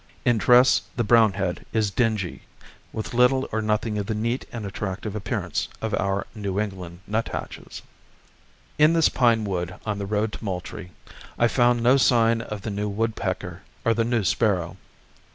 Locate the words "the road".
9.99-10.31